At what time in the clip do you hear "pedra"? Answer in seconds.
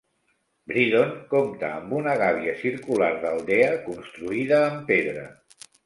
4.93-5.33